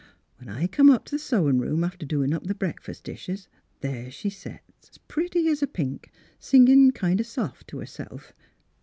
[0.37, 3.47] When I come up t' the sewin' room after doin' up the breakfas' dishes,
[3.81, 8.33] there she set, 's pretty as a pink, singin' kind of soft t' herself.